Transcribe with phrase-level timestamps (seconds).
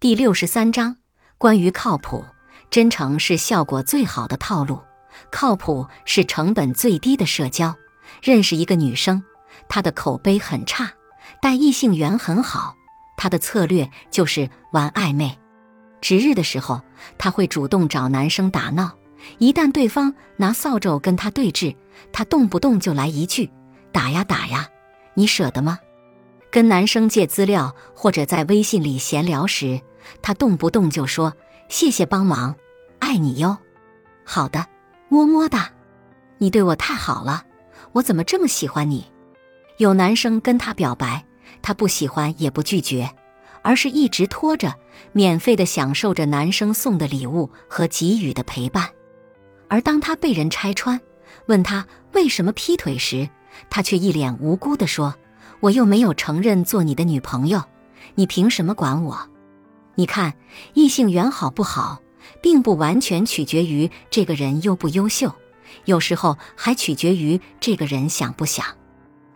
[0.00, 0.96] 第六十三章，
[1.38, 2.24] 关于靠谱，
[2.70, 4.80] 真诚是效果最好的套路。
[5.28, 7.74] 靠谱是成本最低的社交。
[8.22, 9.24] 认识一个女生，
[9.68, 10.92] 她的口碑很差，
[11.42, 12.76] 但异性缘很好。
[13.16, 15.36] 她的策略就是玩暧昧。
[16.00, 16.80] 值日的时候，
[17.18, 18.92] 她会主动找男生打闹。
[19.38, 21.74] 一旦对方拿扫帚跟她对峙，
[22.12, 23.50] 她动不动就来一句
[23.90, 24.68] ：“打呀打呀，
[25.14, 25.80] 你舍得吗？”
[26.50, 29.82] 跟男生借资料或者在微信里闲聊时，
[30.22, 31.34] 他动不动就说
[31.68, 32.54] “谢谢帮忙，
[32.98, 33.56] 爱你哟”。
[34.24, 34.66] 好的，
[35.08, 35.70] 么么哒，
[36.38, 37.44] 你对我太好了，
[37.92, 39.04] 我怎么这么喜欢你？
[39.78, 41.24] 有男生跟他表白，
[41.62, 43.08] 他不喜欢也不拒绝，
[43.62, 44.74] 而是一直拖着，
[45.12, 48.88] 免费的享受着男生送的礼物和给予的陪伴。
[49.68, 51.00] 而当他被人拆穿，
[51.46, 53.28] 问他为什么劈腿时，
[53.70, 55.14] 他却一脸无辜地说。
[55.60, 57.60] 我又没有承认做你的女朋友，
[58.14, 59.18] 你凭什么管我？
[59.98, 60.32] 你看，
[60.74, 62.00] 异性缘好不好，
[62.40, 65.34] 并不完全取决于这个人优不优秀，
[65.86, 68.64] 有时候还取决于这个人想不想。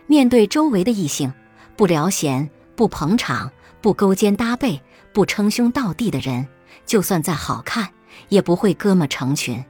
[0.07, 1.33] 面对周围的异性，
[1.75, 4.81] 不聊闲、不捧场、不勾肩搭背、
[5.13, 6.47] 不称兄道弟的人，
[6.87, 7.89] 就算再好看，
[8.29, 9.65] 也不会哥们成群。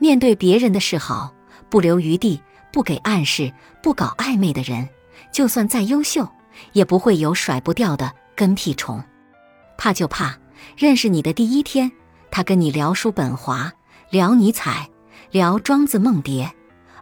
[0.00, 1.32] 面对别人的示好，
[1.70, 4.88] 不留余地、不给暗示、不搞暧昧的人。
[5.32, 6.28] 就算再优秀，
[6.72, 9.00] 也不会有甩不掉的跟屁虫。
[9.78, 10.38] 怕就怕
[10.76, 11.90] 认识你的第一天，
[12.30, 13.72] 他跟你聊叔本华，
[14.10, 14.88] 聊尼采，
[15.30, 16.48] 聊庄子梦蝶；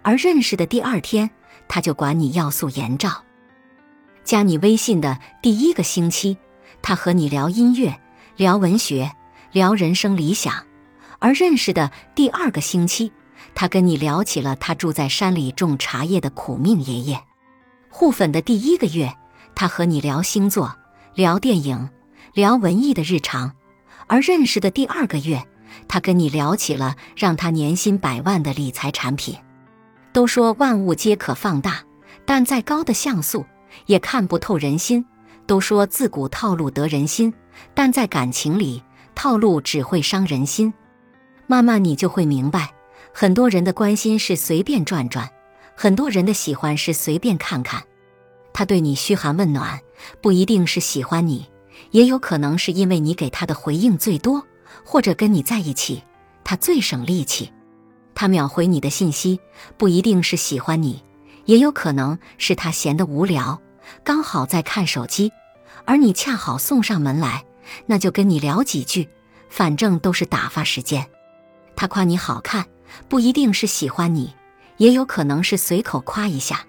[0.02, 1.30] 而认识的第二天，
[1.68, 3.24] 他就管你要素颜照。
[4.22, 6.36] 加你微信的第一个星期，
[6.82, 8.00] 他和你聊音乐，
[8.36, 9.12] 聊文学，
[9.52, 10.52] 聊人生理想；
[11.18, 13.12] 而认识的第二个星期，
[13.54, 17.20] 他跟你聊起了他住在山里种茶叶的苦命爷爷。
[17.90, 19.14] 互粉的第一个月，
[19.54, 20.74] 他和你聊星座、
[21.14, 21.88] 聊电影、
[22.34, 23.52] 聊文艺的日常；
[24.08, 25.40] 而认识的第二个月，
[25.86, 29.36] 他跟你聊起了让他年薪百万的理财产品。
[30.12, 31.84] 都说万物皆可放大，
[32.24, 33.46] 但再高的像素
[33.86, 35.06] 也看不透人心。
[35.46, 37.32] 都说自古套路得人心，
[37.72, 38.82] 但在感情里，
[39.14, 40.74] 套路只会伤人心。
[41.46, 42.72] 慢慢你就会明白，
[43.12, 45.30] 很多人的关心是随便转转。
[45.76, 47.84] 很多人的喜欢是随便看看，
[48.52, 49.78] 他对你嘘寒问暖，
[50.20, 51.46] 不一定是喜欢你，
[51.90, 54.44] 也有可能是因为你给他的回应最多，
[54.84, 56.02] 或者跟你在一起
[56.42, 57.52] 他最省力气。
[58.14, 59.40] 他秒回你的信息，
[59.76, 61.02] 不一定是喜欢你，
[61.46, 63.60] 也有可能是他闲得无聊，
[64.04, 65.32] 刚好在看手机，
[65.84, 67.44] 而你恰好送上门来，
[67.86, 69.08] 那就跟你聊几句，
[69.48, 71.04] 反正都是打发时间。
[71.74, 72.64] 他夸你好看，
[73.08, 74.32] 不一定是喜欢你。
[74.76, 76.66] 也有可能是随口夸一下，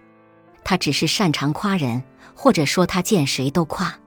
[0.63, 2.03] 他只是擅长夸人，
[2.35, 3.99] 或者说他见谁都夸。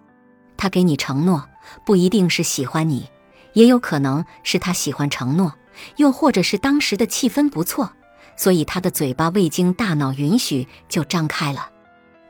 [0.58, 1.48] 他给你承诺，
[1.86, 3.08] 不一定是喜欢你，
[3.54, 5.54] 也有可能是他喜欢承诺，
[5.96, 7.92] 又或者是当时的气氛不错，
[8.36, 11.70] 所以他的嘴巴未经大脑允许就张开了。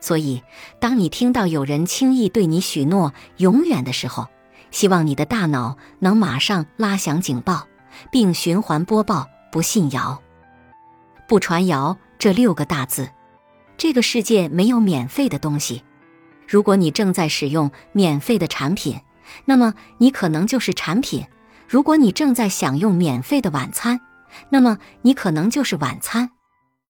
[0.00, 0.42] 所以，
[0.78, 4.28] 当你听到有人轻易对你许诺永远的时候，
[4.70, 7.66] 希望你的大脑能马上拉响警报，
[8.12, 10.22] 并循环播报“不信谣”。
[11.26, 13.10] 不传谣这六个大字，
[13.76, 15.82] 这个世界没有免费的东西。
[16.48, 18.98] 如果你正在使用免费的产品，
[19.44, 21.24] 那么你可能就是产品；
[21.68, 24.00] 如果你正在享用免费的晚餐，
[24.48, 26.30] 那么你可能就是晚餐。